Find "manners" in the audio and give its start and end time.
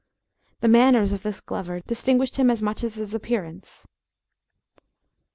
0.67-1.13